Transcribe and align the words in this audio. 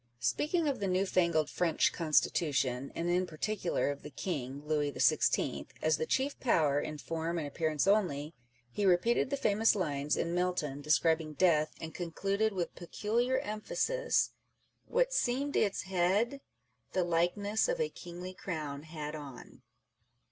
Speaking 0.19 0.67
of 0.67 0.79
the 0.79 0.87
newfangled 0.87 1.47
French 1.47 1.93
Constitution, 1.93 2.91
and 2.95 3.07
in 3.07 3.27
particular 3.27 3.91
of 3.91 4.01
the 4.01 4.09
King 4.09 4.63
(Louis 4.65 4.91
XVI.) 4.91 5.67
as 5.79 5.97
the 5.97 6.07
chief 6.07 6.39
power 6.39 6.81
in 6.81 6.97
form 6.97 7.37
and 7.37 7.47
appearance 7.47 7.85
only, 7.85 8.33
he 8.71 8.83
repeated 8.83 9.29
the 9.29 9.37
famous 9.37 9.75
lines 9.75 10.17
in 10.17 10.33
Milton 10.33 10.81
describing 10.81 11.33
Death, 11.33 11.75
and 11.79 11.93
concluded 11.93 12.51
with 12.51 12.73
peculiar 12.73 13.37
emphasis, 13.37 14.31
What 14.87 15.13
seemed 15.13 15.55
its 15.55 15.83
head, 15.83 16.41
The 16.93 17.03
likeness 17.03 17.67
of 17.69 17.79
a 17.79 17.89
kingly 17.89 18.33
crown 18.33 18.81
had 18.81 19.13
on. 19.13 19.61